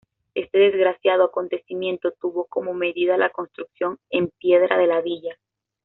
[0.33, 5.37] Este desgraciado acontecimiento tuvo como medida la construcción en piedra de la villa.